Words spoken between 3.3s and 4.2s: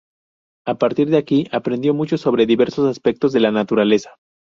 de la naturaleza.